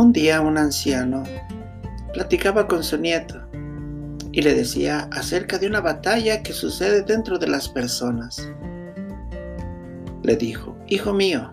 Un 0.00 0.14
día 0.14 0.40
un 0.40 0.56
anciano 0.56 1.24
platicaba 2.14 2.66
con 2.66 2.82
su 2.82 2.96
nieto 2.96 3.38
y 4.32 4.40
le 4.40 4.54
decía 4.54 5.10
acerca 5.12 5.58
de 5.58 5.66
una 5.66 5.82
batalla 5.82 6.42
que 6.42 6.54
sucede 6.54 7.02
dentro 7.02 7.38
de 7.38 7.46
las 7.46 7.68
personas. 7.68 8.50
Le 10.22 10.36
dijo, 10.36 10.74
Hijo 10.86 11.12
mío, 11.12 11.50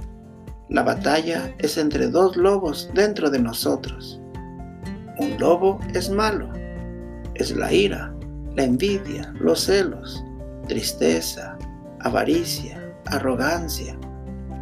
la 0.70 0.84
batalla 0.84 1.54
es 1.58 1.78
entre 1.78 2.08
dos 2.08 2.38
lobos 2.38 2.90
dentro 2.94 3.30
de 3.30 3.40
nosotros. 3.40 4.22
Un 5.20 5.38
lobo 5.38 5.82
es 5.94 6.10
malo, 6.10 6.50
es 7.36 7.54
la 7.54 7.74
ira, 7.74 8.16
la 8.56 8.64
envidia, 8.64 9.30
los 9.42 9.66
celos, 9.66 10.24
tristeza, 10.70 11.58
avaricia, 12.00 12.82
arrogancia, 13.08 14.00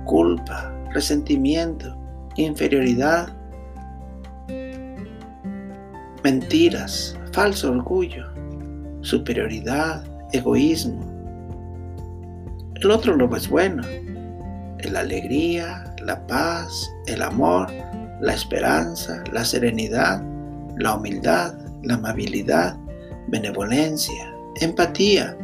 culpa, 0.06 0.74
resentimiento, 0.92 1.96
inferioridad, 2.36 3.45
mentiras, 6.26 7.16
falso 7.34 7.72
orgullo, 7.72 8.26
superioridad, 9.02 10.04
egoísmo. 10.32 11.00
El 12.82 12.90
otro 12.90 13.16
lobo 13.16 13.36
es 13.36 13.48
bueno, 13.48 13.84
la 14.92 15.02
alegría, 15.02 15.84
la 16.04 16.26
paz, 16.26 16.92
el 17.06 17.22
amor, 17.22 17.72
la 18.22 18.34
esperanza, 18.34 19.24
la 19.32 19.46
serenidad, 19.46 20.20
la 20.80 20.96
humildad, 20.96 21.54
la 21.84 21.94
amabilidad, 21.94 22.76
benevolencia, 23.28 24.34
empatía, 24.62 25.38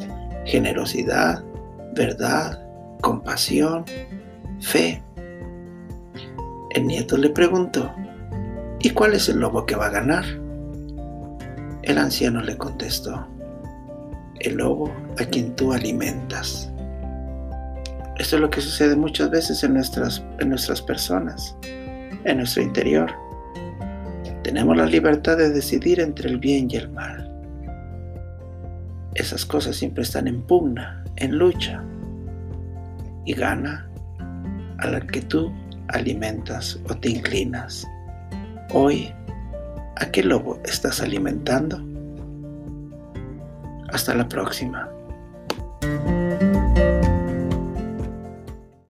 generosidad, 0.45 1.43
verdad, 1.93 2.59
compasión, 3.01 3.85
fe. 4.61 4.99
El 6.71 6.87
nieto 6.87 7.17
le 7.17 7.29
preguntó, 7.29 7.93
¿y 8.79 8.89
cuál 8.89 9.13
es 9.13 9.29
el 9.29 9.41
lobo 9.41 9.67
que 9.67 9.75
va 9.75 9.85
a 9.85 9.91
ganar? 9.91 10.25
El 11.83 11.97
anciano 11.97 12.41
le 12.41 12.57
contestó, 12.57 13.27
el 14.39 14.55
lobo 14.55 14.91
a 15.19 15.25
quien 15.25 15.55
tú 15.55 15.73
alimentas. 15.73 16.71
Esto 18.19 18.35
es 18.35 18.41
lo 18.41 18.49
que 18.49 18.61
sucede 18.61 18.95
muchas 18.95 19.31
veces 19.31 19.63
en 19.63 19.73
nuestras, 19.73 20.23
en 20.39 20.49
nuestras 20.49 20.81
personas, 20.81 21.55
en 22.23 22.37
nuestro 22.37 22.61
interior. 22.61 23.11
Tenemos 24.43 24.77
la 24.77 24.85
libertad 24.85 25.37
de 25.37 25.49
decidir 25.49 25.99
entre 25.99 26.29
el 26.29 26.37
bien 26.37 26.67
y 26.69 26.75
el 26.75 26.89
mal. 26.89 27.27
Esas 29.15 29.45
cosas 29.45 29.75
siempre 29.75 30.03
están 30.03 30.27
en 30.27 30.41
pugna, 30.43 31.03
en 31.15 31.37
lucha. 31.37 31.83
Y 33.25 33.33
gana 33.33 33.89
a 34.77 34.87
la 34.87 35.01
que 35.01 35.21
tú 35.21 35.51
alimentas 35.89 36.79
o 36.89 36.95
te 36.95 37.09
inclinas. 37.09 37.87
Hoy, 38.73 39.13
¿a 40.01 40.11
qué 40.11 40.23
lobo 40.23 40.59
estás 40.65 40.99
alimentando? 41.01 41.79
Hasta 43.93 44.15
la 44.15 44.27
próxima. 44.27 44.90